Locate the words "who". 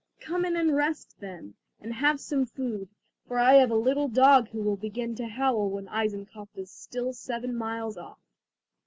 4.47-4.63